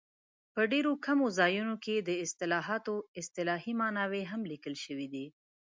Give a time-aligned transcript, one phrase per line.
[0.53, 5.25] په ډېرو کمو ځایونو کې د اصطلاحاتو اصطلاحي ماناوې هم لیکل شوي دي.